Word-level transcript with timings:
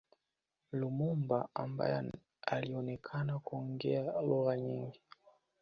Lumumba 0.71 1.49
ambaye 1.53 2.11
alionekana 2.41 3.39
kuongea 3.39 4.21
lugha 4.21 4.57
nyingi 4.57 5.01